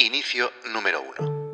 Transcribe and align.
Inicio 0.00 0.48
número 0.72 1.00
1. 1.20 1.50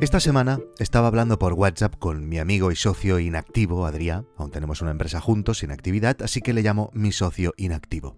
Esta 0.00 0.20
semana 0.20 0.58
estaba 0.78 1.08
hablando 1.08 1.38
por 1.38 1.52
WhatsApp 1.52 1.96
con 1.98 2.30
mi 2.30 2.38
amigo 2.38 2.72
y 2.72 2.76
socio 2.76 3.18
inactivo, 3.18 3.84
Adrián. 3.84 4.26
Aún 4.38 4.50
tenemos 4.52 4.80
una 4.80 4.92
empresa 4.92 5.20
juntos, 5.20 5.58
sin 5.58 5.70
actividad, 5.70 6.16
así 6.22 6.40
que 6.40 6.54
le 6.54 6.62
llamo 6.62 6.90
mi 6.94 7.12
socio 7.12 7.52
inactivo. 7.58 8.16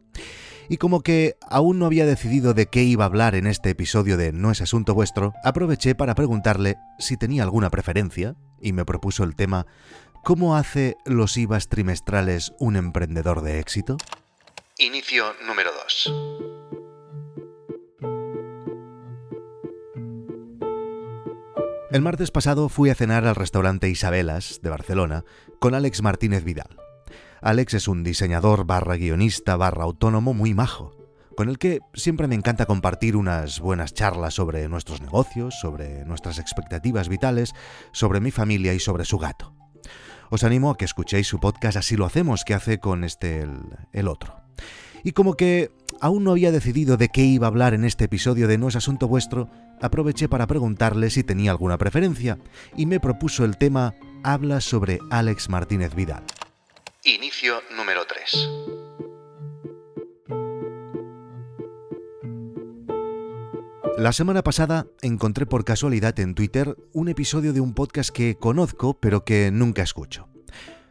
Y 0.69 0.77
como 0.77 1.01
que 1.01 1.35
aún 1.49 1.81
no 1.81 1.87
había 1.87 2.07
decidido 2.07 2.55
de 2.55 2.67
qué 2.67 2.85
iba 2.85 3.03
a 3.03 3.09
hablar 3.09 3.35
en 3.35 3.49
este 3.49 3.71
episodio 3.71 4.17
de 4.17 4.31
No 4.31 4.53
es 4.53 4.61
asunto 4.61 4.95
vuestro, 4.95 5.35
aproveché 5.43 5.97
para 5.97 6.15
preguntarle 6.15 6.77
si 7.01 7.17
tenía 7.17 7.43
alguna 7.43 7.71
preferencia 7.71 8.37
y 8.61 8.73
me 8.73 8.85
propuso 8.85 9.25
el 9.25 9.35
tema 9.35 9.67
¿Cómo 10.23 10.55
hace 10.55 10.97
los 11.07 11.39
IVAs 11.39 11.69
trimestrales 11.69 12.53
un 12.59 12.77
emprendedor 12.77 13.41
de 13.41 13.59
éxito? 13.59 13.97
Inicio 14.81 15.35
número 15.47 15.69
2. 15.85 16.13
El 21.91 22.01
martes 22.01 22.31
pasado 22.31 22.71
fui 22.71 22.89
a 22.89 22.95
cenar 22.95 23.27
al 23.27 23.35
restaurante 23.35 23.91
Isabelas 23.91 24.61
de 24.63 24.71
Barcelona 24.71 25.27
con 25.59 25.75
Alex 25.75 26.01
Martínez 26.01 26.45
Vidal. 26.45 26.79
Alex 27.43 27.75
es 27.75 27.89
un 27.89 28.03
diseñador 28.03 28.65
barra 28.65 28.97
guionista 28.97 29.55
barra 29.57 29.85
autónomo 29.85 30.33
muy 30.33 30.55
majo, 30.55 30.97
con 31.37 31.51
el 31.51 31.59
que 31.59 31.81
siempre 31.93 32.27
me 32.27 32.35
encanta 32.35 32.65
compartir 32.65 33.17
unas 33.17 33.61
buenas 33.61 33.93
charlas 33.93 34.33
sobre 34.33 34.67
nuestros 34.71 35.03
negocios, 35.03 35.61
sobre 35.61 36.07
nuestras 36.07 36.39
expectativas 36.39 37.11
vitales, 37.11 37.53
sobre 37.93 38.21
mi 38.21 38.31
familia 38.31 38.73
y 38.73 38.81
sobre 38.81 39.05
su 39.05 39.19
gato. 39.19 39.55
Os 40.31 40.43
animo 40.43 40.71
a 40.71 40.79
que 40.79 40.87
escuchéis 40.87 41.27
su 41.27 41.39
podcast 41.39 41.77
Así 41.77 41.97
lo 41.97 42.07
hacemos, 42.07 42.45
que 42.45 42.55
hace 42.55 42.81
con 42.81 43.05
este 43.05 43.43
el, 43.43 43.61
el 43.93 44.09
otro. 44.09 44.40
Y 45.03 45.13
como 45.13 45.35
que 45.35 45.71
aún 46.01 46.25
no 46.25 46.33
había 46.33 46.53
decidido 46.53 46.97
de 46.97 47.09
qué 47.09 47.23
iba 47.23 47.47
a 47.47 47.49
hablar 47.49 47.75
en 47.75 47.85
este 47.85 48.05
episodio 48.05 48.49
de 48.49 48.59
No 48.59 48.69
es 48.69 48.77
Asunto 48.77 49.09
Vuestro, 49.09 49.49
aproveché 49.81 50.29
para 50.29 50.47
preguntarle 50.47 51.11
si 51.11 51.25
tenía 51.25 51.51
alguna 51.51 51.79
preferencia 51.79 52.39
y 52.77 52.87
me 52.87 53.01
propuso 53.01 53.45
el 53.45 53.57
tema 53.57 53.95
Habla 54.23 54.61
sobre 54.61 54.99
Alex 55.11 55.49
Martínez 55.49 55.95
Vidal. 55.95 56.23
Inicio 57.05 57.61
número 57.77 58.03
3. 58.07 58.49
La 64.01 64.15
semana 64.15 64.43
pasada 64.43 64.87
encontré 65.03 65.45
por 65.45 65.67
casualidad 65.67 66.19
en 66.21 66.35
Twitter 66.35 66.75
un 66.95 67.11
episodio 67.11 67.53
de 67.53 67.61
un 67.61 67.75
podcast 67.75 68.09
que 68.09 68.35
conozco 68.35 68.99
pero 68.99 69.27
que 69.27 69.51
nunca 69.51 69.83
escucho. 69.83 70.30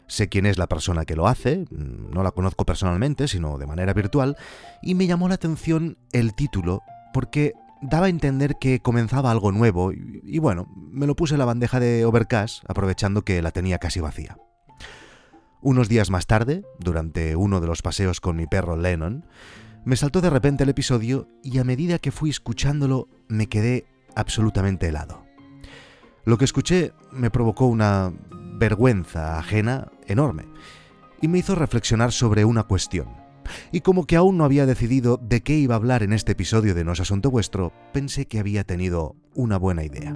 Sé 0.09 0.27
quién 0.27 0.47
es 0.47 0.57
la 0.57 0.67
persona 0.67 1.05
que 1.05 1.15
lo 1.15 1.27
hace, 1.27 1.65
no 1.69 2.23
la 2.23 2.31
conozco 2.31 2.65
personalmente, 2.65 3.27
sino 3.27 3.59
de 3.59 3.67
manera 3.67 3.93
virtual, 3.93 4.35
y 4.81 4.95
me 4.95 5.05
llamó 5.05 5.29
la 5.29 5.35
atención 5.35 5.99
el 6.11 6.33
título 6.33 6.81
porque 7.13 7.53
daba 7.81 8.07
a 8.07 8.09
entender 8.09 8.55
que 8.59 8.79
comenzaba 8.81 9.29
algo 9.29 9.51
nuevo 9.51 9.91
y, 9.93 10.39
bueno, 10.39 10.67
me 10.75 11.05
lo 11.05 11.15
puse 11.15 11.35
en 11.35 11.39
la 11.39 11.45
bandeja 11.45 11.79
de 11.79 12.05
Overcast 12.05 12.63
aprovechando 12.67 13.21
que 13.21 13.41
la 13.43 13.51
tenía 13.51 13.77
casi 13.77 13.99
vacía. 13.99 14.35
Unos 15.61 15.89
días 15.89 16.09
más 16.09 16.25
tarde, 16.25 16.63
durante 16.79 17.35
uno 17.35 17.61
de 17.61 17.67
los 17.67 17.83
paseos 17.83 18.19
con 18.19 18.35
mi 18.35 18.47
perro 18.47 18.77
Lennon, 18.77 19.25
me 19.85 19.95
saltó 19.95 20.21
de 20.21 20.31
repente 20.31 20.63
el 20.63 20.69
episodio 20.69 21.27
y 21.43 21.59
a 21.59 21.63
medida 21.63 21.99
que 21.99 22.11
fui 22.11 22.31
escuchándolo 22.31 23.07
me 23.27 23.47
quedé 23.47 23.85
absolutamente 24.15 24.87
helado. 24.87 25.23
Lo 26.25 26.37
que 26.39 26.45
escuché 26.45 26.93
me 27.11 27.29
provocó 27.29 27.67
una 27.67 28.11
vergüenza 28.59 29.39
ajena 29.39 29.89
enorme 30.09 30.45
y 31.21 31.27
me 31.27 31.39
hizo 31.39 31.55
reflexionar 31.55 32.11
sobre 32.11 32.45
una 32.45 32.63
cuestión. 32.63 33.07
Y 33.71 33.81
como 33.81 34.05
que 34.05 34.15
aún 34.15 34.37
no 34.37 34.45
había 34.45 34.65
decidido 34.65 35.17
de 35.17 35.41
qué 35.41 35.57
iba 35.57 35.75
a 35.75 35.77
hablar 35.77 36.03
en 36.03 36.13
este 36.13 36.33
episodio 36.33 36.75
de 36.75 36.83
No 36.83 36.93
es 36.93 36.99
Asunto 36.99 37.31
Vuestro, 37.31 37.73
pensé 37.93 38.27
que 38.27 38.39
había 38.39 38.63
tenido 38.63 39.15
una 39.33 39.57
buena 39.57 39.83
idea. 39.83 40.15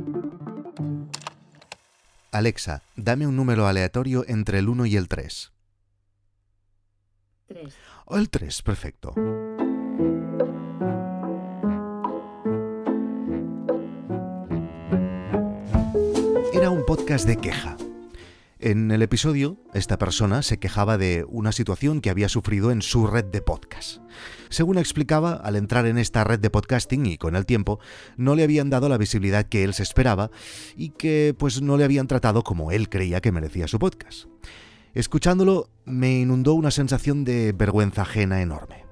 Alexa, 2.32 2.84
dame 2.96 3.28
un 3.28 3.36
número 3.36 3.68
aleatorio 3.68 4.26
entre 4.28 4.60
el 4.60 4.70
1 4.70 4.86
y 4.88 4.96
el 4.98 5.08
3. 5.08 5.52
3. 7.48 7.76
Oh, 8.06 8.18
el 8.18 8.30
3, 8.30 8.62
perfecto. 8.62 9.14
Era 16.54 16.70
un 16.70 16.86
podcast 16.86 17.28
de 17.28 17.38
queja 17.38 17.78
en 18.64 18.92
el 18.92 19.02
episodio, 19.02 19.58
esta 19.74 19.98
persona 19.98 20.42
se 20.42 20.58
quejaba 20.58 20.98
de 20.98 21.26
una 21.28 21.52
situación 21.52 22.00
que 22.00 22.10
había 22.10 22.30
sufrido 22.30 22.72
en 22.72 22.82
su 22.82 23.08
red 23.08 23.26
de 23.26 23.42
podcast. 23.42 23.98
Según 24.48 24.78
explicaba, 24.78 25.34
al 25.34 25.58
entrar 25.58 25.86
en 25.86 25.98
esta 25.98 26.24
red 26.24 26.40
de 26.40 26.50
podcasting 26.50 27.06
y 27.06 27.18
con 27.18 27.36
el 27.36 27.46
tiempo, 27.46 27.80
no 28.16 28.36
le 28.36 28.44
habían 28.44 28.70
dado 28.70 28.88
la 28.88 28.98
visibilidad 28.98 29.48
que 29.48 29.66
él 29.66 29.74
se 29.74 29.84
esperaba 29.84 30.32
y 30.78 30.92
que 30.92 31.36
pues 31.38 31.62
no 31.62 31.76
le 31.76 31.84
habían 31.84 32.08
tratado 32.08 32.44
como 32.44 32.72
él 32.72 32.88
creía 32.88 33.20
que 33.20 33.34
merecía 33.34 33.68
su 33.68 33.80
podcast. 33.80 34.28
Escuchándolo, 34.94 35.70
me 35.84 36.22
inundó 36.22 36.54
una 36.54 36.72
sensación 36.72 37.26
de 37.26 37.52
vergüenza 37.52 38.04
ajena 38.04 38.42
enorme 38.42 38.83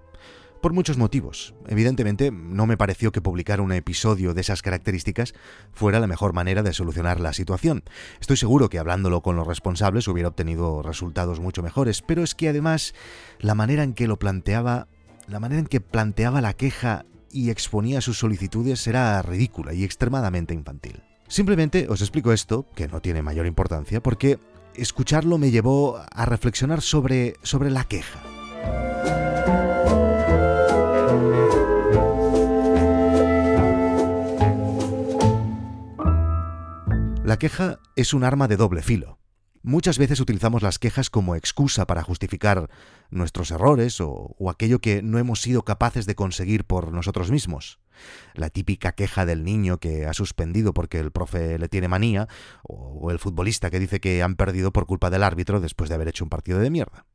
por 0.61 0.73
muchos 0.73 0.97
motivos. 0.97 1.53
Evidentemente, 1.67 2.31
no 2.31 2.67
me 2.67 2.77
pareció 2.77 3.11
que 3.11 3.21
publicar 3.21 3.61
un 3.61 3.71
episodio 3.71 4.33
de 4.33 4.41
esas 4.41 4.61
características 4.61 5.33
fuera 5.73 5.99
la 5.99 6.07
mejor 6.07 6.33
manera 6.33 6.63
de 6.63 6.73
solucionar 6.73 7.19
la 7.19 7.33
situación. 7.33 7.83
Estoy 8.19 8.37
seguro 8.37 8.69
que 8.69 8.79
hablándolo 8.79 9.21
con 9.21 9.35
los 9.35 9.47
responsables 9.47 10.07
hubiera 10.07 10.29
obtenido 10.29 10.81
resultados 10.83 11.39
mucho 11.39 11.63
mejores, 11.63 12.01
pero 12.01 12.23
es 12.23 12.35
que 12.35 12.49
además 12.49 12.93
la 13.39 13.55
manera 13.55 13.83
en 13.83 13.93
que 13.93 14.07
lo 14.07 14.19
planteaba, 14.19 14.87
la 15.27 15.39
manera 15.39 15.59
en 15.59 15.67
que 15.67 15.81
planteaba 15.81 16.41
la 16.41 16.53
queja 16.53 17.05
y 17.31 17.49
exponía 17.49 18.01
sus 18.01 18.19
solicitudes 18.19 18.85
era 18.87 19.21
ridícula 19.21 19.73
y 19.73 19.83
extremadamente 19.83 20.53
infantil. 20.53 21.03
Simplemente 21.27 21.87
os 21.89 22.01
explico 22.01 22.33
esto, 22.33 22.65
que 22.75 22.87
no 22.87 22.99
tiene 22.99 23.21
mayor 23.21 23.45
importancia, 23.45 24.03
porque 24.03 24.37
escucharlo 24.75 25.37
me 25.37 25.51
llevó 25.51 25.97
a 26.11 26.25
reflexionar 26.25 26.81
sobre, 26.81 27.35
sobre 27.41 27.69
la 27.71 27.85
queja. 27.85 28.30
La 37.31 37.39
queja 37.39 37.79
es 37.95 38.13
un 38.13 38.25
arma 38.25 38.49
de 38.49 38.57
doble 38.57 38.81
filo. 38.81 39.17
Muchas 39.63 39.97
veces 39.97 40.19
utilizamos 40.19 40.63
las 40.63 40.79
quejas 40.79 41.09
como 41.09 41.37
excusa 41.37 41.87
para 41.87 42.03
justificar 42.03 42.69
nuestros 43.09 43.51
errores 43.51 44.01
o, 44.01 44.35
aquello 44.49 44.79
que 44.79 45.01
no 45.01 45.17
hemos 45.17 45.39
sido 45.39 45.63
capaces 45.63 46.05
de 46.05 46.13
conseguir 46.13 46.65
por 46.65 46.91
nosotros 46.91 47.31
mismos. 47.31 47.79
La 48.33 48.49
típica 48.49 48.91
queja 48.91 49.25
del 49.25 49.45
niño 49.45 49.77
que 49.77 50.07
ha 50.07 50.13
suspendido 50.13 50.73
porque 50.73 50.99
el 50.99 51.11
profe 51.11 51.57
le 51.57 51.69
tiene 51.69 51.87
manía, 51.87 52.27
o, 52.63 53.11
el 53.11 53.17
futbolista 53.17 53.69
que 53.69 53.79
dice 53.79 54.01
que 54.01 54.21
han 54.21 54.35
perdido 54.35 54.73
por 54.73 54.85
culpa 54.85 55.09
del 55.09 55.23
árbitro 55.23 55.61
después 55.61 55.87
de 55.87 55.95
haber 55.95 56.09
hecho 56.09 56.25
un 56.25 56.29
partido 56.29 56.59
de 56.59 56.69
mierda. 56.69 57.05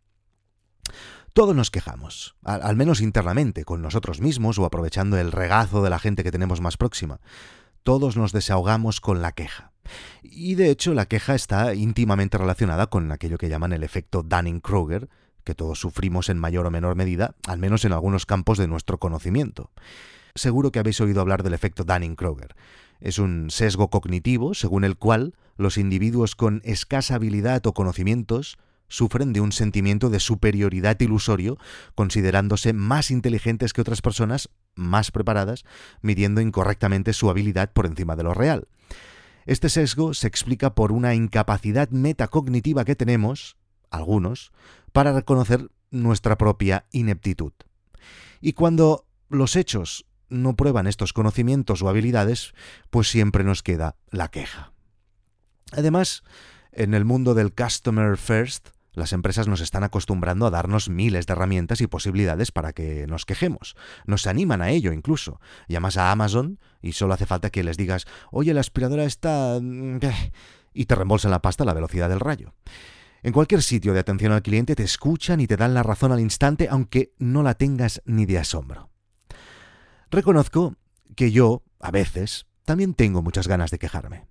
Todos 1.34 1.54
nos 1.54 1.70
quejamos, 1.70 2.36
al 2.42 2.74
menos 2.74 3.02
internamente, 3.02 3.66
con 3.66 3.82
nosotros 3.82 4.22
mismos 4.22 4.58
o 4.58 4.64
aprovechando 4.64 5.18
el 5.18 5.30
regazo 5.30 5.82
de 5.82 5.90
la 5.90 5.98
gente 5.98 6.24
que 6.24 6.32
tenemos 6.32 6.62
más 6.62 6.78
próxima. 6.78 7.20
Todos 7.82 8.16
nos 8.16 8.32
desahogamos 8.32 9.02
con 9.02 9.20
la 9.20 9.32
queja. 9.32 9.75
Y 10.22 10.54
de 10.54 10.70
hecho 10.70 10.94
la 10.94 11.06
queja 11.06 11.34
está 11.34 11.74
íntimamente 11.74 12.38
relacionada 12.38 12.88
con 12.88 13.10
aquello 13.12 13.38
que 13.38 13.48
llaman 13.48 13.72
el 13.72 13.82
efecto 13.84 14.22
Dunning-Kruger, 14.22 15.08
que 15.44 15.54
todos 15.54 15.78
sufrimos 15.78 16.28
en 16.28 16.38
mayor 16.38 16.66
o 16.66 16.70
menor 16.70 16.96
medida, 16.96 17.34
al 17.46 17.58
menos 17.58 17.84
en 17.84 17.92
algunos 17.92 18.26
campos 18.26 18.58
de 18.58 18.66
nuestro 18.66 18.98
conocimiento. 18.98 19.70
Seguro 20.34 20.72
que 20.72 20.78
habéis 20.78 21.00
oído 21.00 21.20
hablar 21.20 21.42
del 21.42 21.54
efecto 21.54 21.84
Dunning-Kruger. 21.84 22.54
Es 23.00 23.18
un 23.18 23.50
sesgo 23.50 23.88
cognitivo 23.88 24.54
según 24.54 24.84
el 24.84 24.96
cual 24.96 25.34
los 25.56 25.78
individuos 25.78 26.34
con 26.34 26.60
escasa 26.64 27.14
habilidad 27.14 27.66
o 27.66 27.74
conocimientos 27.74 28.58
sufren 28.88 29.32
de 29.32 29.40
un 29.40 29.52
sentimiento 29.52 30.10
de 30.10 30.20
superioridad 30.20 30.98
ilusorio, 31.00 31.58
considerándose 31.94 32.72
más 32.72 33.10
inteligentes 33.10 33.72
que 33.72 33.80
otras 33.80 34.02
personas, 34.02 34.48
más 34.74 35.10
preparadas, 35.10 35.64
midiendo 36.02 36.40
incorrectamente 36.40 37.12
su 37.12 37.30
habilidad 37.30 37.72
por 37.72 37.86
encima 37.86 38.16
de 38.16 38.22
lo 38.22 38.34
real. 38.34 38.68
Este 39.46 39.68
sesgo 39.68 40.12
se 40.12 40.26
explica 40.26 40.74
por 40.74 40.90
una 40.90 41.14
incapacidad 41.14 41.88
metacognitiva 41.90 42.84
que 42.84 42.96
tenemos, 42.96 43.56
algunos, 43.90 44.52
para 44.92 45.12
reconocer 45.12 45.70
nuestra 45.90 46.36
propia 46.36 46.86
ineptitud. 46.90 47.52
Y 48.40 48.52
cuando 48.52 49.06
los 49.28 49.54
hechos 49.54 50.04
no 50.28 50.56
prueban 50.56 50.88
estos 50.88 51.12
conocimientos 51.12 51.80
o 51.82 51.88
habilidades, 51.88 52.54
pues 52.90 53.08
siempre 53.08 53.44
nos 53.44 53.62
queda 53.62 53.96
la 54.10 54.28
queja. 54.28 54.72
Además, 55.72 56.24
en 56.72 56.94
el 56.94 57.04
mundo 57.04 57.34
del 57.34 57.54
customer 57.54 58.16
first, 58.16 58.68
las 58.96 59.12
empresas 59.12 59.46
nos 59.46 59.60
están 59.60 59.84
acostumbrando 59.84 60.46
a 60.46 60.50
darnos 60.50 60.88
miles 60.88 61.26
de 61.26 61.34
herramientas 61.34 61.80
y 61.82 61.86
posibilidades 61.86 62.50
para 62.50 62.72
que 62.72 63.06
nos 63.06 63.26
quejemos. 63.26 63.76
Nos 64.06 64.26
animan 64.26 64.62
a 64.62 64.70
ello 64.70 64.92
incluso. 64.92 65.38
Llamas 65.68 65.98
a 65.98 66.10
Amazon 66.10 66.58
y 66.80 66.92
solo 66.92 67.12
hace 67.12 67.26
falta 67.26 67.50
que 67.50 67.62
les 67.62 67.76
digas, 67.76 68.06
oye, 68.32 68.54
la 68.54 68.60
aspiradora 68.60 69.04
está... 69.04 69.58
Mm, 69.60 69.98
y 70.72 70.86
te 70.86 70.94
reembolsan 70.94 71.30
la 71.30 71.42
pasta 71.42 71.62
a 71.62 71.66
la 71.66 71.74
velocidad 71.74 72.08
del 72.08 72.20
rayo. 72.20 72.54
En 73.22 73.32
cualquier 73.32 73.62
sitio 73.62 73.92
de 73.92 74.00
atención 74.00 74.32
al 74.32 74.42
cliente 74.42 74.74
te 74.74 74.82
escuchan 74.82 75.40
y 75.40 75.46
te 75.46 75.56
dan 75.56 75.74
la 75.74 75.82
razón 75.82 76.12
al 76.12 76.20
instante, 76.20 76.68
aunque 76.70 77.12
no 77.18 77.42
la 77.42 77.54
tengas 77.54 78.02
ni 78.06 78.24
de 78.24 78.38
asombro. 78.38 78.90
Reconozco 80.10 80.76
que 81.16 81.32
yo, 81.32 81.62
a 81.80 81.90
veces, 81.90 82.46
también 82.64 82.94
tengo 82.94 83.22
muchas 83.22 83.46
ganas 83.46 83.70
de 83.70 83.78
quejarme. 83.78 84.26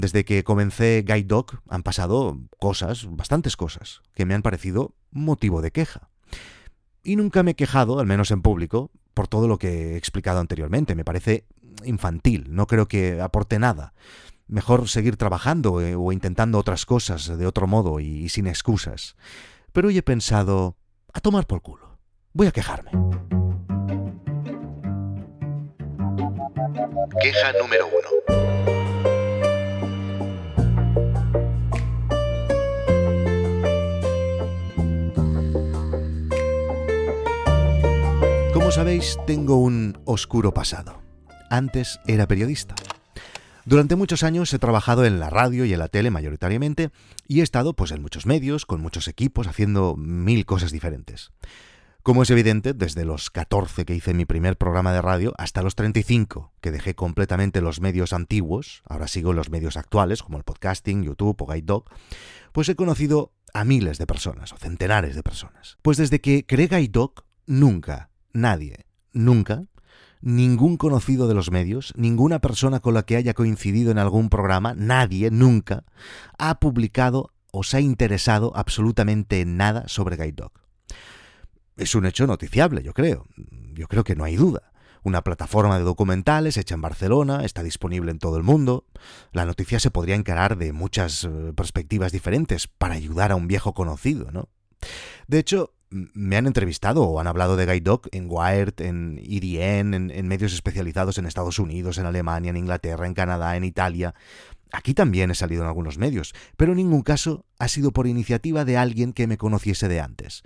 Desde 0.00 0.24
que 0.24 0.44
comencé 0.44 1.04
Guide 1.06 1.24
Dog 1.24 1.60
han 1.68 1.82
pasado 1.82 2.38
cosas, 2.58 3.06
bastantes 3.10 3.54
cosas, 3.54 4.00
que 4.14 4.24
me 4.24 4.32
han 4.32 4.40
parecido 4.40 4.94
motivo 5.10 5.60
de 5.60 5.72
queja. 5.72 6.08
Y 7.02 7.16
nunca 7.16 7.42
me 7.42 7.50
he 7.50 7.54
quejado, 7.54 8.00
al 8.00 8.06
menos 8.06 8.30
en 8.30 8.40
público, 8.40 8.90
por 9.12 9.28
todo 9.28 9.46
lo 9.46 9.58
que 9.58 9.92
he 9.92 9.96
explicado 9.98 10.40
anteriormente. 10.40 10.94
Me 10.94 11.04
parece 11.04 11.44
infantil, 11.84 12.46
no 12.48 12.66
creo 12.66 12.88
que 12.88 13.20
aporte 13.20 13.58
nada. 13.58 13.92
Mejor 14.46 14.88
seguir 14.88 15.18
trabajando 15.18 15.82
eh, 15.82 15.94
o 15.94 16.12
intentando 16.12 16.56
otras 16.56 16.86
cosas 16.86 17.26
de 17.26 17.46
otro 17.46 17.66
modo 17.66 18.00
y, 18.00 18.06
y 18.06 18.30
sin 18.30 18.46
excusas. 18.46 19.16
Pero 19.74 19.88
hoy 19.88 19.98
he 19.98 20.02
pensado, 20.02 20.78
a 21.12 21.20
tomar 21.20 21.46
por 21.46 21.60
culo. 21.60 21.98
Voy 22.32 22.46
a 22.46 22.52
quejarme. 22.52 22.90
Queja 27.20 27.52
número 27.60 27.86
uno. 27.86 28.39
Como 38.70 38.84
sabéis, 38.84 39.18
tengo 39.26 39.56
un 39.56 39.98
oscuro 40.04 40.54
pasado. 40.54 41.02
Antes 41.50 41.98
era 42.06 42.28
periodista. 42.28 42.76
Durante 43.64 43.96
muchos 43.96 44.22
años 44.22 44.54
he 44.54 44.60
trabajado 44.60 45.04
en 45.04 45.18
la 45.18 45.28
radio 45.28 45.64
y 45.64 45.72
en 45.72 45.80
la 45.80 45.88
tele 45.88 46.12
mayoritariamente 46.12 46.90
y 47.26 47.40
he 47.40 47.42
estado 47.42 47.74
pues 47.74 47.90
en 47.90 48.00
muchos 48.00 48.26
medios, 48.26 48.66
con 48.66 48.80
muchos 48.80 49.08
equipos, 49.08 49.48
haciendo 49.48 49.96
mil 49.96 50.46
cosas 50.46 50.70
diferentes. 50.70 51.32
Como 52.04 52.22
es 52.22 52.30
evidente, 52.30 52.72
desde 52.72 53.04
los 53.04 53.30
14 53.30 53.84
que 53.84 53.96
hice 53.96 54.14
mi 54.14 54.24
primer 54.24 54.56
programa 54.56 54.92
de 54.92 55.02
radio 55.02 55.34
hasta 55.36 55.62
los 55.62 55.74
35 55.74 56.52
que 56.60 56.70
dejé 56.70 56.94
completamente 56.94 57.62
los 57.62 57.80
medios 57.80 58.12
antiguos, 58.12 58.84
ahora 58.88 59.08
sigo 59.08 59.32
los 59.32 59.50
medios 59.50 59.76
actuales 59.76 60.22
como 60.22 60.38
el 60.38 60.44
podcasting, 60.44 61.02
YouTube 61.02 61.42
o 61.42 61.46
Guide 61.48 61.66
Dog, 61.66 61.86
pues 62.52 62.68
he 62.68 62.76
conocido 62.76 63.32
a 63.52 63.64
miles 63.64 63.98
de 63.98 64.06
personas 64.06 64.52
o 64.52 64.58
centenares 64.58 65.16
de 65.16 65.24
personas. 65.24 65.76
Pues 65.82 65.96
desde 65.96 66.20
que 66.20 66.46
creé 66.46 66.68
Guide 66.68 66.92
Dog, 66.92 67.24
nunca, 67.46 68.09
nadie, 68.32 68.86
nunca, 69.12 69.64
ningún 70.20 70.76
conocido 70.76 71.28
de 71.28 71.34
los 71.34 71.50
medios, 71.50 71.92
ninguna 71.96 72.40
persona 72.40 72.80
con 72.80 72.94
la 72.94 73.04
que 73.04 73.16
haya 73.16 73.34
coincidido 73.34 73.90
en 73.90 73.98
algún 73.98 74.28
programa, 74.28 74.74
nadie, 74.76 75.30
nunca, 75.30 75.84
ha 76.38 76.60
publicado 76.60 77.32
o 77.52 77.64
se 77.64 77.78
ha 77.78 77.80
interesado 77.80 78.52
absolutamente 78.54 79.40
en 79.40 79.56
nada 79.56 79.88
sobre 79.88 80.16
Guide 80.16 80.32
Dog 80.32 80.52
es 81.80 81.94
un 81.94 82.06
hecho 82.06 82.26
noticiable, 82.26 82.82
yo 82.82 82.92
creo. 82.92 83.26
Yo 83.72 83.88
creo 83.88 84.04
que 84.04 84.14
no 84.14 84.24
hay 84.24 84.36
duda. 84.36 84.72
Una 85.02 85.24
plataforma 85.24 85.78
de 85.78 85.84
documentales 85.84 86.58
hecha 86.58 86.74
en 86.74 86.82
Barcelona, 86.82 87.44
está 87.44 87.62
disponible 87.62 88.10
en 88.10 88.18
todo 88.18 88.36
el 88.36 88.42
mundo. 88.42 88.86
La 89.32 89.46
noticia 89.46 89.80
se 89.80 89.90
podría 89.90 90.14
encarar 90.14 90.58
de 90.58 90.74
muchas 90.74 91.24
eh, 91.24 91.52
perspectivas 91.56 92.12
diferentes 92.12 92.66
para 92.66 92.94
ayudar 92.94 93.32
a 93.32 93.36
un 93.36 93.48
viejo 93.48 93.72
conocido, 93.72 94.30
¿no? 94.30 94.50
De 95.26 95.38
hecho, 95.38 95.72
me 95.90 96.36
han 96.36 96.46
entrevistado 96.46 97.02
o 97.02 97.20
han 97.20 97.26
hablado 97.26 97.56
de 97.56 97.66
Guide 97.66 97.80
Dog 97.80 98.02
en 98.12 98.26
Wired, 98.28 98.80
en 98.80 99.18
EDN, 99.18 99.94
en, 99.94 100.10
en, 100.10 100.28
medios 100.28 100.52
especializados 100.52 101.18
en 101.18 101.26
Estados 101.26 101.58
Unidos, 101.58 101.98
en 101.98 102.06
Alemania, 102.06 102.50
en 102.50 102.56
Inglaterra, 102.56 103.06
en 103.06 103.14
Canadá, 103.14 103.56
en 103.56 103.64
Italia. 103.64 104.14
Aquí 104.72 104.94
también 104.94 105.30
he 105.30 105.34
salido 105.34 105.62
en 105.62 105.68
algunos 105.68 105.98
medios, 105.98 106.32
pero 106.56 106.72
en 106.72 106.76
ningún 106.76 107.02
caso 107.02 107.44
ha 107.58 107.68
sido 107.68 107.92
por 107.92 108.06
iniciativa 108.06 108.64
de 108.64 108.76
alguien 108.76 109.12
que 109.12 109.26
me 109.26 109.36
conociese 109.36 109.88
de 109.88 110.00
antes. 110.00 110.42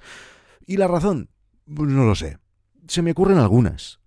¿Y 0.66 0.78
la 0.78 0.88
razón? 0.88 1.28
Pues 1.66 1.90
no 1.90 2.04
lo 2.04 2.14
sé. 2.14 2.38
Se 2.86 3.02
me 3.02 3.12
ocurren 3.12 3.38
algunas. 3.38 4.00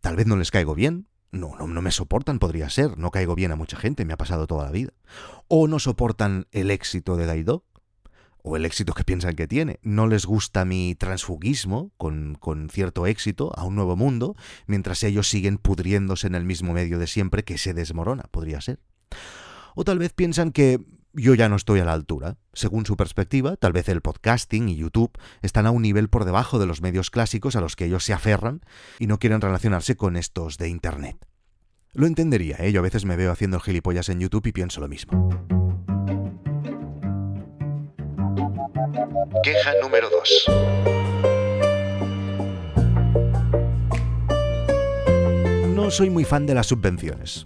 Tal 0.00 0.16
vez 0.16 0.26
no 0.26 0.36
les 0.36 0.50
caigo 0.50 0.74
bien. 0.74 1.08
No, 1.30 1.56
no, 1.58 1.66
no 1.66 1.82
me 1.82 1.90
soportan, 1.90 2.38
podría 2.38 2.70
ser. 2.70 2.96
No 2.98 3.10
caigo 3.10 3.34
bien 3.34 3.52
a 3.52 3.56
mucha 3.56 3.76
gente, 3.76 4.04
me 4.04 4.14
ha 4.14 4.16
pasado 4.16 4.46
toda 4.46 4.64
la 4.64 4.70
vida. 4.70 4.92
O 5.48 5.68
no 5.68 5.78
soportan 5.78 6.46
el 6.52 6.70
éxito 6.70 7.16
de 7.16 7.26
Daido. 7.26 7.64
O 8.42 8.56
el 8.56 8.64
éxito 8.64 8.94
que 8.94 9.04
piensan 9.04 9.34
que 9.34 9.46
tiene. 9.46 9.78
No 9.82 10.06
les 10.06 10.26
gusta 10.26 10.64
mi 10.64 10.94
transfugismo 10.94 11.92
con, 11.96 12.38
cierto 12.70 13.06
éxito 13.06 13.52
a 13.56 13.64
un 13.64 13.74
nuevo 13.74 13.96
mundo, 13.96 14.36
mientras 14.66 15.02
ellos 15.02 15.28
siguen 15.28 15.58
pudriéndose 15.58 16.26
en 16.26 16.34
el 16.34 16.44
mismo 16.44 16.72
medio 16.72 16.98
de 16.98 17.06
siempre 17.06 17.44
que 17.44 17.58
se 17.58 17.74
desmorona, 17.74 18.24
podría 18.30 18.60
ser. 18.60 18.80
O 19.74 19.84
tal 19.84 19.98
vez 19.98 20.12
piensan 20.12 20.52
que 20.52 20.80
yo 21.12 21.34
ya 21.34 21.48
no 21.48 21.56
estoy 21.56 21.80
a 21.80 21.84
la 21.84 21.92
altura. 21.92 22.36
Según 22.52 22.86
su 22.86 22.96
perspectiva, 22.96 23.56
tal 23.56 23.72
vez 23.72 23.88
el 23.88 24.00
podcasting 24.00 24.68
y 24.68 24.76
YouTube 24.76 25.18
están 25.42 25.66
a 25.66 25.70
un 25.70 25.82
nivel 25.82 26.08
por 26.08 26.24
debajo 26.24 26.58
de 26.58 26.66
los 26.66 26.80
medios 26.80 27.10
clásicos 27.10 27.56
a 27.56 27.60
los 27.60 27.76
que 27.76 27.86
ellos 27.86 28.04
se 28.04 28.12
aferran 28.12 28.60
y 28.98 29.06
no 29.06 29.18
quieren 29.18 29.40
relacionarse 29.40 29.96
con 29.96 30.16
estos 30.16 30.58
de 30.58 30.68
Internet. 30.68 31.16
Lo 31.92 32.06
entendería, 32.06 32.56
¿eh? 32.60 32.70
yo 32.70 32.80
a 32.80 32.82
veces 32.82 33.04
me 33.04 33.16
veo 33.16 33.32
haciendo 33.32 33.60
gilipollas 33.60 34.08
en 34.08 34.20
YouTube 34.20 34.46
y 34.46 34.52
pienso 34.52 34.80
lo 34.80 34.88
mismo. 34.88 35.57
Queja 39.42 39.72
número 39.82 40.08
2. 40.10 40.44
No 45.74 45.90
soy 45.90 46.10
muy 46.10 46.24
fan 46.24 46.46
de 46.46 46.54
las 46.54 46.66
subvenciones 46.66 47.42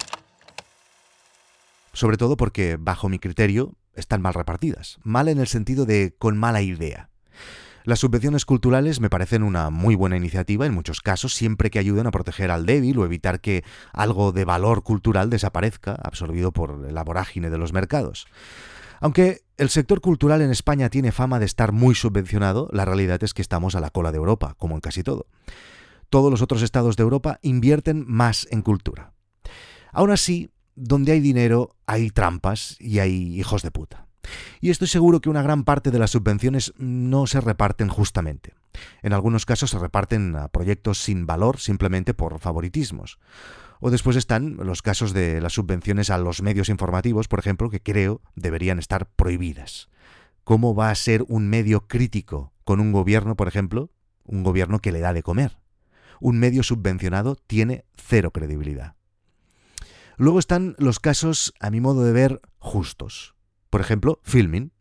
sobre 1.93 2.17
todo 2.17 2.35
porque, 2.35 2.77
bajo 2.77 3.07
mi 3.07 3.19
criterio, 3.19 3.75
están 3.93 4.21
mal 4.21 4.33
repartidas. 4.33 4.97
Mal 5.03 5.29
en 5.29 5.39
el 5.39 5.47
sentido 5.47 5.85
de 5.85 6.15
con 6.17 6.37
mala 6.37 6.61
idea. 6.61 7.09
Las 7.85 7.99
subvenciones 7.99 8.45
culturales 8.45 8.99
me 8.99 9.09
parecen 9.09 9.43
una 9.43 9.69
muy 9.69 9.95
buena 9.95 10.17
iniciativa 10.17 10.65
en 10.65 10.73
muchos 10.73 11.01
casos, 11.01 11.33
siempre 11.33 11.69
que 11.69 11.79
ayuden 11.79 12.07
a 12.07 12.11
proteger 12.11 12.49
al 12.49 12.65
débil 12.65 12.97
o 12.97 13.05
evitar 13.05 13.41
que 13.41 13.63
algo 13.91 14.31
de 14.31 14.45
valor 14.45 14.83
cultural 14.83 15.29
desaparezca, 15.29 15.93
absorbido 16.01 16.51
por 16.51 16.91
la 16.91 17.03
vorágine 17.03 17.49
de 17.49 17.57
los 17.57 17.73
mercados. 17.73 18.25
Aunque 19.03 19.43
el 19.57 19.67
sector 19.67 19.99
cultural 19.99 20.41
en 20.41 20.49
España 20.49 20.89
tiene 20.89 21.11
fama 21.11 21.37
de 21.37 21.45
estar 21.45 21.73
muy 21.73 21.93
subvencionado, 21.93 22.69
la 22.71 22.85
realidad 22.85 23.21
es 23.21 23.33
que 23.33 23.41
estamos 23.41 23.75
a 23.75 23.81
la 23.81 23.89
cola 23.89 24.13
de 24.13 24.17
Europa, 24.17 24.55
como 24.57 24.75
en 24.75 24.79
casi 24.79 25.03
todo. 25.03 25.27
Todos 26.09 26.31
los 26.31 26.41
otros 26.41 26.61
estados 26.61 26.95
de 26.95 27.03
Europa 27.03 27.37
invierten 27.41 28.05
más 28.07 28.47
en 28.49 28.61
cultura. 28.61 29.11
Aún 29.91 30.09
así, 30.09 30.51
donde 30.75 31.11
hay 31.11 31.19
dinero 31.19 31.75
hay 31.85 32.11
trampas 32.11 32.77
y 32.79 32.99
hay 32.99 33.37
hijos 33.37 33.61
de 33.61 33.71
puta. 33.71 34.07
Y 34.61 34.69
estoy 34.69 34.87
seguro 34.87 35.19
que 35.19 35.29
una 35.29 35.41
gran 35.41 35.65
parte 35.65 35.91
de 35.91 35.99
las 35.99 36.11
subvenciones 36.11 36.71
no 36.77 37.27
se 37.27 37.41
reparten 37.41 37.89
justamente. 37.89 38.53
En 39.01 39.11
algunos 39.11 39.45
casos 39.45 39.71
se 39.71 39.79
reparten 39.79 40.37
a 40.37 40.47
proyectos 40.47 41.03
sin 41.03 41.25
valor 41.25 41.59
simplemente 41.59 42.13
por 42.13 42.39
favoritismos. 42.39 43.19
O 43.85 43.91
después 43.91 44.15
están 44.15 44.55
los 44.55 44.81
casos 44.81 45.11
de 45.11 45.41
las 45.41 45.51
subvenciones 45.51 46.09
a 46.09 46.17
los 46.17 46.41
medios 46.41 46.69
informativos, 46.69 47.27
por 47.27 47.39
ejemplo, 47.39 47.69
que 47.69 47.81
creo 47.81 48.21
deberían 48.33 48.79
estar 48.79 49.07
prohibidas. 49.07 49.89
¿Cómo 50.45 50.73
va 50.73 50.89
a 50.89 50.95
ser 50.95 51.25
un 51.27 51.49
medio 51.49 51.85
crítico 51.85 52.53
con 52.63 52.79
un 52.79 52.93
gobierno, 52.93 53.35
por 53.35 53.49
ejemplo, 53.49 53.91
un 54.23 54.41
gobierno 54.41 54.79
que 54.79 54.93
le 54.93 55.01
da 55.01 55.11
de 55.11 55.21
comer? 55.21 55.57
Un 56.21 56.39
medio 56.39 56.63
subvencionado 56.63 57.35
tiene 57.35 57.83
cero 57.97 58.31
credibilidad. 58.31 58.95
Luego 60.15 60.39
están 60.39 60.75
los 60.77 61.01
casos, 61.01 61.53
a 61.59 61.69
mi 61.69 61.81
modo 61.81 62.05
de 62.05 62.13
ver, 62.13 62.39
justos. 62.59 63.35
Por 63.69 63.81
ejemplo, 63.81 64.21
Filmin, 64.23 64.71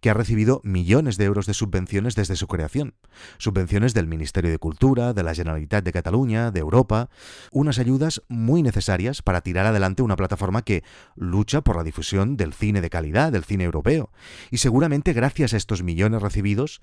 que 0.00 0.10
ha 0.10 0.14
recibido 0.14 0.60
millones 0.64 1.16
de 1.16 1.24
euros 1.24 1.46
de 1.46 1.54
subvenciones 1.54 2.14
desde 2.14 2.36
su 2.36 2.46
creación. 2.46 2.94
Subvenciones 3.38 3.94
del 3.94 4.06
Ministerio 4.06 4.50
de 4.50 4.58
Cultura, 4.58 5.12
de 5.12 5.22
la 5.22 5.34
Generalitat 5.34 5.84
de 5.84 5.92
Cataluña, 5.92 6.50
de 6.50 6.60
Europa. 6.60 7.10
Unas 7.50 7.78
ayudas 7.78 8.22
muy 8.28 8.62
necesarias 8.62 9.22
para 9.22 9.40
tirar 9.40 9.66
adelante 9.66 10.02
una 10.02 10.16
plataforma 10.16 10.62
que 10.62 10.82
lucha 11.16 11.60
por 11.60 11.76
la 11.76 11.84
difusión 11.84 12.36
del 12.36 12.52
cine 12.52 12.80
de 12.80 12.90
calidad, 12.90 13.32
del 13.32 13.44
cine 13.44 13.64
europeo. 13.64 14.10
Y 14.50 14.58
seguramente 14.58 15.12
gracias 15.12 15.54
a 15.54 15.56
estos 15.56 15.82
millones 15.82 16.22
recibidos, 16.22 16.82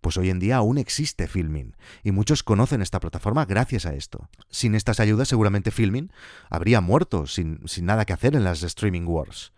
pues 0.00 0.16
hoy 0.16 0.30
en 0.30 0.38
día 0.38 0.56
aún 0.56 0.78
existe 0.78 1.26
Filmin, 1.26 1.76
y 2.02 2.12
muchos 2.12 2.42
conocen 2.42 2.82
esta 2.82 3.00
plataforma 3.00 3.44
gracias 3.44 3.86
a 3.86 3.94
esto. 3.94 4.28
Sin 4.50 4.74
estas 4.74 5.00
ayudas 5.00 5.28
seguramente 5.28 5.70
Filmin 5.70 6.12
habría 6.50 6.80
muerto 6.80 7.26
sin, 7.26 7.60
sin 7.66 7.86
nada 7.86 8.04
que 8.04 8.12
hacer 8.12 8.36
en 8.36 8.44
las 8.44 8.62
streaming 8.62 9.06
wars. 9.06 9.52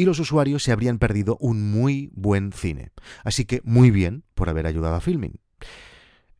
Y 0.00 0.06
los 0.06 0.18
usuarios 0.18 0.62
se 0.62 0.72
habrían 0.72 0.98
perdido 0.98 1.36
un 1.40 1.70
muy 1.70 2.10
buen 2.14 2.52
cine. 2.52 2.90
Así 3.22 3.44
que 3.44 3.60
muy 3.64 3.90
bien 3.90 4.24
por 4.32 4.48
haber 4.48 4.66
ayudado 4.66 4.94
a 4.94 5.00
Filmin. 5.02 5.40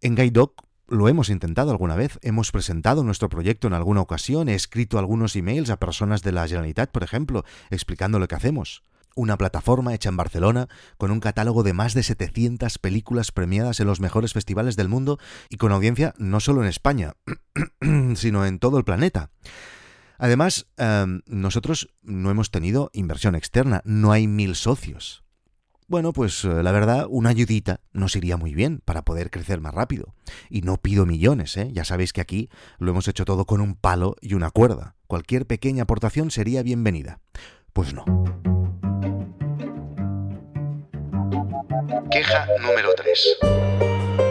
En 0.00 0.16
Guide 0.16 0.46
lo 0.88 1.08
hemos 1.10 1.28
intentado 1.28 1.70
alguna 1.70 1.94
vez, 1.94 2.18
hemos 2.22 2.52
presentado 2.52 3.04
nuestro 3.04 3.28
proyecto 3.28 3.66
en 3.66 3.74
alguna 3.74 4.00
ocasión, 4.00 4.48
he 4.48 4.54
escrito 4.54 4.98
algunos 4.98 5.36
emails 5.36 5.68
a 5.68 5.76
personas 5.76 6.22
de 6.22 6.32
la 6.32 6.48
Generalitat, 6.48 6.90
por 6.90 7.02
ejemplo, 7.02 7.44
explicando 7.68 8.18
lo 8.18 8.28
que 8.28 8.34
hacemos 8.34 8.82
una 9.14 9.36
plataforma 9.36 9.92
hecha 9.92 10.08
en 10.08 10.16
Barcelona 10.16 10.68
con 10.96 11.10
un 11.10 11.20
catálogo 11.20 11.62
de 11.62 11.74
más 11.74 11.92
de 11.92 12.02
700 12.02 12.78
películas 12.78 13.32
premiadas 13.32 13.80
en 13.80 13.88
los 13.88 14.00
mejores 14.00 14.32
festivales 14.32 14.76
del 14.76 14.88
mundo 14.88 15.18
y 15.50 15.58
con 15.58 15.72
audiencia 15.72 16.14
no 16.16 16.40
solo 16.40 16.62
en 16.62 16.68
España, 16.68 17.16
sino 18.14 18.46
en 18.46 18.58
todo 18.58 18.78
el 18.78 18.84
planeta. 18.84 19.30
Además, 20.20 20.66
em, 20.76 21.22
nosotros 21.24 21.88
no 22.02 22.30
hemos 22.30 22.50
tenido 22.50 22.90
inversión 22.92 23.34
externa, 23.34 23.80
no 23.86 24.12
hay 24.12 24.26
mil 24.26 24.54
socios. 24.54 25.24
Bueno, 25.88 26.12
pues 26.12 26.44
eh, 26.44 26.62
la 26.62 26.72
verdad, 26.72 27.06
una 27.08 27.30
ayudita 27.30 27.80
nos 27.94 28.14
iría 28.14 28.36
muy 28.36 28.54
bien 28.54 28.82
para 28.84 29.02
poder 29.02 29.30
crecer 29.30 29.62
más 29.62 29.72
rápido. 29.72 30.14
Y 30.50 30.60
no 30.60 30.76
pido 30.76 31.06
millones, 31.06 31.56
¿eh? 31.56 31.70
Ya 31.72 31.86
sabéis 31.86 32.12
que 32.12 32.20
aquí 32.20 32.50
lo 32.78 32.90
hemos 32.90 33.08
hecho 33.08 33.24
todo 33.24 33.46
con 33.46 33.62
un 33.62 33.74
palo 33.74 34.14
y 34.20 34.34
una 34.34 34.50
cuerda. 34.50 34.94
Cualquier 35.06 35.46
pequeña 35.46 35.84
aportación 35.84 36.30
sería 36.30 36.62
bienvenida. 36.62 37.18
Pues 37.72 37.94
no. 37.94 38.04
Queja 42.10 42.46
número 42.62 42.90
3. 42.94 44.29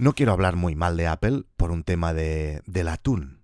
No 0.00 0.14
quiero 0.14 0.32
hablar 0.32 0.56
muy 0.56 0.74
mal 0.74 0.96
de 0.96 1.06
Apple 1.06 1.42
por 1.58 1.70
un 1.70 1.84
tema 1.84 2.14
de, 2.14 2.62
del 2.64 2.88
atún, 2.88 3.42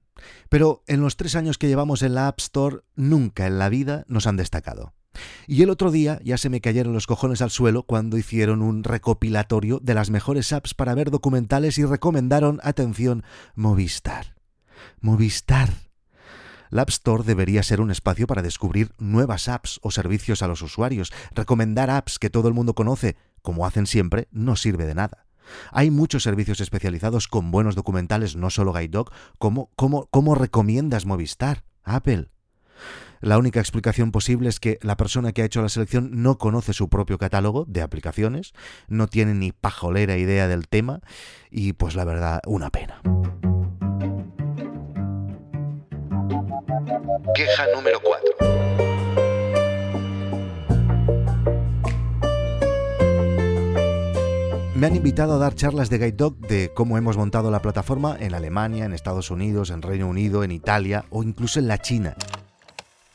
pero 0.49 0.83
en 0.87 1.03
los 1.03 1.19
tres 1.19 1.37
años 1.37 1.59
que 1.59 1.69
llevamos 1.69 2.01
en 2.01 2.15
la 2.15 2.29
App 2.29 2.41
Store 2.41 2.79
nunca 2.95 3.47
en 3.47 3.59
la 3.59 3.69
vida 3.69 4.07
nos 4.09 4.27
han 4.27 4.39
destacado. 4.39 4.95
Y 5.47 5.63
el 5.63 5.69
otro 5.69 5.91
día 5.91 6.19
ya 6.25 6.39
se 6.39 6.49
me 6.49 6.63
cayeron 6.63 6.95
los 6.95 7.07
cojones 7.07 7.43
al 7.43 7.51
suelo 7.51 7.83
cuando 7.83 8.17
hicieron 8.17 8.63
un 8.63 8.85
recopilatorio 8.85 9.81
de 9.83 9.93
las 9.93 10.09
mejores 10.09 10.51
apps 10.55 10.73
para 10.73 10.95
ver 10.95 11.11
documentales 11.11 11.77
y 11.77 11.85
recomendaron, 11.85 12.59
atención, 12.63 13.23
Movistar. 13.55 14.37
Movistar. 15.03 15.75
La 16.71 16.81
App 16.81 16.89
Store 16.89 17.23
debería 17.23 17.63
ser 17.65 17.83
un 17.83 17.91
espacio 17.91 18.27
para 18.27 18.41
descubrir 18.41 18.93
nuevas 18.97 19.51
apps 19.51 19.79
o 19.83 19.91
servicios 19.91 20.41
a 20.41 20.49
los 20.49 20.63
usuarios. 20.63 21.13
Recomendar 21.35 21.91
apps 21.91 22.19
que 22.19 22.31
todo 22.31 22.49
el 22.49 22.55
mundo 22.55 22.75
conoce, 22.75 23.15
como 23.43 23.67
hacen 23.67 23.87
siempre, 23.87 24.27
no 24.31 24.57
sirve 24.57 24.87
de 24.87 24.95
nada. 24.95 25.26
Hay 25.73 25.91
muchos 25.91 26.23
servicios 26.23 26.61
especializados 26.61 27.29
con 27.29 27.51
buenos 27.51 27.75
documentales, 27.75 28.37
no 28.37 28.51
solo 28.51 28.73
Guide 28.73 28.89
Dog. 28.89 29.13
¿Cómo, 29.39 29.71
cómo, 29.77 30.35
recomiendas 30.35 31.07
Movistar? 31.07 31.65
Apple. 31.85 32.31
La 33.21 33.39
única 33.39 33.61
explicación 33.61 34.13
posible 34.13 34.49
es 34.49 34.61
que 34.61 34.79
la 34.83 34.97
persona 34.97 35.33
que 35.33 35.43
ha 35.43 35.47
hecho 35.47 35.63
la 35.63 35.69
selección 35.69 36.23
no 36.23 36.37
conoce 36.37 36.73
su 36.73 36.89
propio 36.89 37.17
catálogo 37.17 37.65
de 37.67 37.81
aplicaciones, 37.81 38.53
no 38.89 39.07
tiene 39.07 39.35
ni 39.35 39.53
pajolera 39.53 40.17
idea 40.19 40.49
del 40.49 40.69
tema 40.69 41.01
y 41.51 41.73
pues 41.73 41.95
la 41.95 42.05
verdad, 42.05 42.41
una 42.47 42.71
pena. 42.71 43.01
Queja 47.35 47.67
número 47.75 48.01
4. 48.03 48.26
Me 54.87 54.91
han 54.91 54.97
invitado 54.99 55.35
a 55.35 55.39
dar 55.39 55.57
charlas 55.57 55.91
de 55.91 55.99
Guide 55.99 56.13
Dog 56.13 56.39
de 56.39 56.73
cómo 56.73 56.97
hemos 56.97 57.17
montado 57.17 57.51
la 57.51 57.61
plataforma 57.61 58.17
en 58.21 58.35
Alemania, 58.35 58.85
en 58.85 58.93
Estados 58.93 59.33
Unidos, 59.33 59.71
en 59.71 59.83
Reino 59.83 60.07
Unido, 60.07 60.45
en 60.45 60.53
Italia 60.53 61.07
o 61.11 61.25
incluso 61.25 61.59
en 61.59 61.67
la 61.67 61.79
China. 61.79 62.15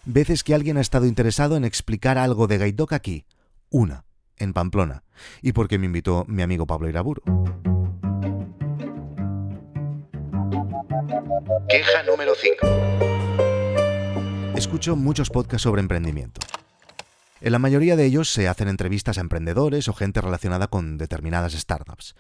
Veces 0.04 0.44
que 0.44 0.54
alguien 0.54 0.76
ha 0.76 0.82
estado 0.82 1.06
interesado 1.06 1.56
en 1.56 1.64
explicar 1.64 2.18
algo 2.18 2.48
de 2.48 2.58
Guide 2.58 2.74
Dog 2.74 2.94
aquí. 2.94 3.24
Una, 3.70 4.04
en 4.36 4.52
Pamplona. 4.52 5.06
Y 5.42 5.54
porque 5.54 5.78
me 5.80 5.86
invitó 5.86 6.26
mi 6.28 6.42
amigo 6.42 6.68
Pablo 6.68 6.90
Iraburu. 6.90 7.22
Queja 11.70 12.04
número 12.06 12.34
5. 12.36 12.68
Escucho 14.58 14.98
muchos 14.98 15.30
podcasts 15.30 15.64
sobre 15.64 15.80
emprendimiento. 15.80 16.42
En 17.42 17.52
la 17.52 17.60
mayoría 17.60 17.96
de 17.96 18.06
ellos 18.06 18.32
se 18.32 18.48
hacen 18.48 18.68
entrevistas 18.68 19.18
a 19.18 19.22
emprendedores 19.22 19.88
o 19.88 19.94
gente 19.94 20.22
relacionada 20.22 20.68
con 20.68 21.00
determinadas 21.00 21.54
startups. 21.54 22.16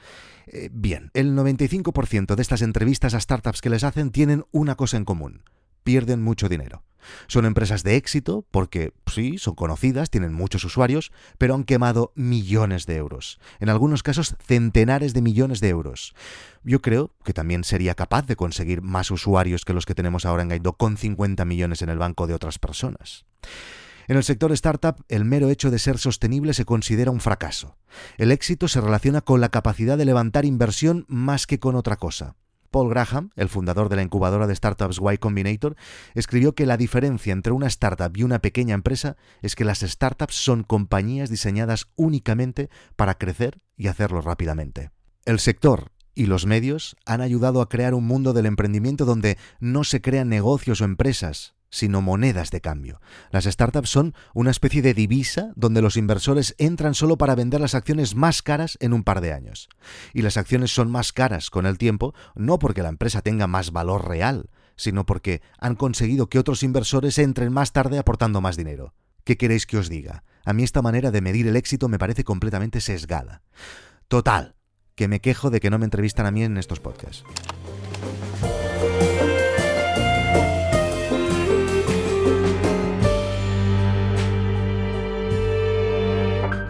Eh, 0.47 0.69
bien, 0.73 1.11
el 1.13 1.35
95% 1.35 2.35
de 2.35 2.41
estas 2.41 2.63
entrevistas 2.63 3.13
a 3.13 3.19
startups 3.19 3.61
que 3.61 3.69
les 3.69 3.83
hacen 3.83 4.09
tienen 4.09 4.45
una 4.51 4.75
cosa 4.75 4.97
en 4.97 5.05
común. 5.05 5.43
Pierden 5.83 6.23
mucho 6.23 6.49
dinero. 6.49 6.83
Son 7.27 7.45
empresas 7.45 7.83
de 7.83 7.97
éxito 7.97 8.45
porque, 8.49 8.93
sí, 9.05 9.37
son 9.37 9.53
conocidas, 9.53 10.09
tienen 10.09 10.33
muchos 10.33 10.63
usuarios, 10.63 11.11
pero 11.37 11.53
han 11.53 11.65
quemado 11.65 12.13
millones 12.15 12.87
de 12.87 12.95
euros. 12.95 13.39
En 13.59 13.69
algunos 13.69 14.01
casos, 14.01 14.35
centenares 14.43 15.13
de 15.13 15.21
millones 15.21 15.59
de 15.59 15.69
euros. 15.69 16.15
Yo 16.63 16.81
creo 16.81 17.11
que 17.23 17.33
también 17.33 17.63
sería 17.63 17.93
capaz 17.93 18.25
de 18.25 18.35
conseguir 18.35 18.81
más 18.81 19.11
usuarios 19.11 19.65
que 19.65 19.73
los 19.73 19.85
que 19.85 19.95
tenemos 19.95 20.25
ahora 20.25 20.43
en 20.43 20.49
Guido 20.49 20.73
con 20.73 20.97
50 20.97 21.45
millones 21.45 21.83
en 21.83 21.89
el 21.89 21.99
banco 21.99 22.25
de 22.25 22.33
otras 22.33 22.57
personas. 22.57 23.25
En 24.07 24.17
el 24.17 24.23
sector 24.23 24.51
startup, 24.51 25.03
el 25.09 25.25
mero 25.25 25.49
hecho 25.49 25.71
de 25.71 25.79
ser 25.79 25.97
sostenible 25.97 26.53
se 26.53 26.65
considera 26.65 27.11
un 27.11 27.19
fracaso. 27.19 27.77
El 28.17 28.31
éxito 28.31 28.67
se 28.67 28.81
relaciona 28.81 29.21
con 29.21 29.41
la 29.41 29.49
capacidad 29.49 29.97
de 29.97 30.05
levantar 30.05 30.45
inversión 30.45 31.05
más 31.07 31.47
que 31.47 31.59
con 31.59 31.75
otra 31.75 31.97
cosa. 31.97 32.35
Paul 32.71 32.89
Graham, 32.89 33.31
el 33.35 33.49
fundador 33.49 33.89
de 33.89 33.97
la 33.97 34.01
incubadora 34.01 34.47
de 34.47 34.55
startups 34.55 35.01
Y 35.13 35.17
Combinator, 35.17 35.75
escribió 36.15 36.55
que 36.55 36.65
la 36.65 36.77
diferencia 36.77 37.33
entre 37.33 37.51
una 37.51 37.67
startup 37.67 38.15
y 38.15 38.23
una 38.23 38.39
pequeña 38.39 38.73
empresa 38.73 39.17
es 39.41 39.55
que 39.55 39.65
las 39.65 39.81
startups 39.81 40.35
son 40.35 40.63
compañías 40.63 41.29
diseñadas 41.29 41.87
únicamente 41.97 42.69
para 42.95 43.15
crecer 43.15 43.59
y 43.75 43.87
hacerlo 43.87 44.21
rápidamente. 44.21 44.91
El 45.25 45.39
sector 45.39 45.91
y 46.15 46.25
los 46.27 46.45
medios 46.45 46.95
han 47.05 47.19
ayudado 47.19 47.61
a 47.61 47.67
crear 47.69 47.93
un 47.93 48.05
mundo 48.05 48.31
del 48.31 48.45
emprendimiento 48.45 49.03
donde 49.05 49.37
no 49.59 49.83
se 49.83 50.01
crean 50.01 50.29
negocios 50.29 50.79
o 50.79 50.85
empresas, 50.85 51.55
sino 51.71 52.01
monedas 52.01 52.51
de 52.51 52.61
cambio. 52.61 53.01
Las 53.31 53.45
startups 53.45 53.89
son 53.89 54.13
una 54.35 54.51
especie 54.51 54.83
de 54.83 54.93
divisa 54.93 55.53
donde 55.55 55.81
los 55.81 55.97
inversores 55.97 56.53
entran 56.59 56.93
solo 56.93 57.17
para 57.17 57.33
vender 57.33 57.61
las 57.61 57.73
acciones 57.73 58.13
más 58.13 58.43
caras 58.43 58.77
en 58.81 58.93
un 58.93 59.03
par 59.03 59.21
de 59.21 59.33
años. 59.33 59.69
Y 60.13 60.21
las 60.21 60.37
acciones 60.37 60.71
son 60.71 60.91
más 60.91 61.13
caras 61.13 61.49
con 61.49 61.65
el 61.65 61.79
tiempo 61.79 62.13
no 62.35 62.59
porque 62.59 62.83
la 62.83 62.89
empresa 62.89 63.21
tenga 63.21 63.47
más 63.47 63.71
valor 63.71 64.07
real, 64.07 64.49
sino 64.75 65.05
porque 65.05 65.41
han 65.57 65.75
conseguido 65.75 66.27
que 66.27 66.39
otros 66.39 66.61
inversores 66.61 67.17
entren 67.17 67.51
más 67.51 67.71
tarde 67.71 67.97
aportando 67.97 68.41
más 68.41 68.57
dinero. 68.57 68.93
¿Qué 69.23 69.37
queréis 69.37 69.65
que 69.65 69.77
os 69.77 69.89
diga? 69.89 70.23
A 70.43 70.53
mí 70.53 70.63
esta 70.63 70.81
manera 70.81 71.11
de 71.11 71.21
medir 71.21 71.47
el 71.47 71.55
éxito 71.55 71.87
me 71.87 71.99
parece 71.99 72.23
completamente 72.23 72.81
sesgada. 72.81 73.43
Total, 74.07 74.55
que 74.95 75.07
me 75.07 75.21
quejo 75.21 75.49
de 75.49 75.59
que 75.59 75.69
no 75.69 75.79
me 75.79 75.85
entrevistan 75.85 76.25
a 76.25 76.31
mí 76.31 76.43
en 76.43 76.57
estos 76.57 76.79
podcasts. 76.79 77.23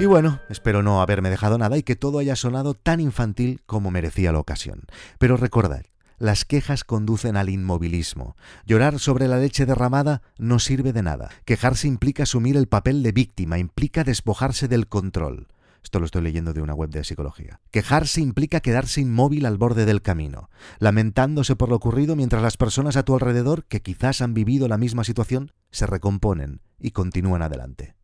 Y 0.01 0.08
bueno, 0.08 0.39
espero 0.50 0.81
no 0.81 1.00
haberme 1.00 1.29
dejado 1.29 1.60
nada 1.60 1.77
y 1.77 1.84
que 1.84 1.96
todo 1.96 2.17
haya 2.17 2.36
sonado 2.36 2.74
tan 2.74 3.00
infantil 3.00 3.62
como 3.67 3.91
merecía 3.91 4.31
la 4.31 4.39
ocasión. 4.39 4.86
Pero 5.20 5.38
recordad, 5.38 5.84
las 6.17 6.43
quejas 6.43 6.84
conducen 6.84 7.38
al 7.38 7.50
inmovilismo. 7.50 8.36
Llorar 8.65 8.98
sobre 8.98 9.27
la 9.27 9.38
leche 9.38 9.67
derramada 9.67 10.24
no 10.39 10.58
sirve 10.58 10.91
de 10.91 11.03
nada. 11.03 11.29
Quejarse 11.46 11.88
implica 11.88 12.24
asumir 12.24 12.58
el 12.58 12.67
papel 12.67 13.03
de 13.03 13.12
víctima, 13.12 13.60
implica 13.60 14.03
despojarse 14.03 14.67
del 14.67 14.88
control. 14.88 15.50
Esto 15.84 16.00
lo 16.00 16.05
estoy 16.05 16.24
leyendo 16.24 16.53
de 16.53 16.63
una 16.63 16.74
web 16.74 16.89
de 16.89 17.03
psicología. 17.03 17.60
Quejarse 17.70 18.22
implica 18.22 18.60
quedarse 18.60 19.01
inmóvil 19.01 19.46
al 19.46 19.60
borde 19.60 19.86
del 19.86 20.01
camino, 20.01 20.50
lamentándose 20.79 21.55
por 21.55 21.70
lo 21.70 21.75
ocurrido 21.75 22.15
mientras 22.15 22.41
las 22.41 22.58
personas 22.58 22.98
a 22.98 23.03
tu 23.03 23.13
alrededor, 23.13 23.65
que 23.65 23.84
quizás 23.84 24.24
han 24.24 24.34
vivido 24.34 24.67
la 24.67 24.79
misma 24.79 25.03
situación, 25.03 25.51
se 25.70 25.86
recomponen 25.86 26.62
y 26.79 26.89
continúan 26.89 27.43
adelante. 27.43 28.00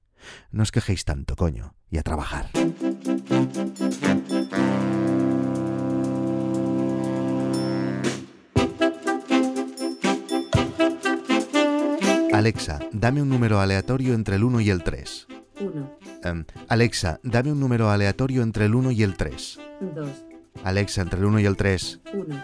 No 0.52 0.64
os 0.64 0.72
quejéis 0.72 1.06
tanto, 1.06 1.36
coño, 1.36 1.76
y 1.90 1.98
a 1.98 2.04
trabajar. 2.04 2.50
Alexa, 12.34 12.80
dame 12.92 13.22
un 13.22 13.30
número 13.30 13.60
aleatorio 13.60 14.14
entre 14.14 14.36
el 14.36 14.44
1 14.44 14.62
y 14.62 14.70
el 14.70 14.84
3. 14.84 15.28
1, 15.60 15.98
Em, 16.24 16.46
Alexa, 16.68 17.20
dame 17.24 17.52
un 17.52 17.60
número 17.60 17.90
aleatorio 17.90 18.44
entre 18.44 18.66
el 18.66 18.76
1 18.76 18.92
y 18.92 19.04
el 19.04 19.16
3. 19.16 19.60
2, 19.96 20.10
Alexa, 20.64 21.02
entre 21.02 21.20
el 21.20 21.26
1 21.26 21.40
y 21.40 21.46
el 21.46 21.56
3. 21.56 22.00
1. 22.14 22.44